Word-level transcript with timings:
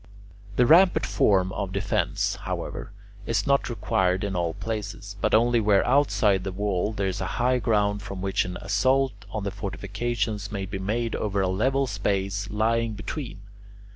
The 0.55 0.65
rampart 0.65 1.05
form 1.05 1.53
of 1.53 1.71
defence, 1.71 2.35
however, 2.37 2.91
is 3.27 3.45
not 3.45 3.69
required 3.69 4.23
in 4.23 4.35
all 4.35 4.55
places, 4.55 5.15
but 5.21 5.35
only 5.35 5.59
where 5.59 5.85
outside 5.85 6.43
the 6.43 6.51
wall 6.51 6.91
there 6.91 7.05
is 7.05 7.19
high 7.19 7.59
ground 7.59 8.01
from 8.01 8.19
which 8.19 8.43
an 8.43 8.57
assault 8.61 9.13
on 9.29 9.43
the 9.43 9.51
fortifications 9.51 10.51
may 10.51 10.65
be 10.65 10.79
made 10.79 11.13
over 11.15 11.39
a 11.41 11.47
level 11.47 11.85
space 11.85 12.49
lying 12.49 12.93
between. 12.93 13.41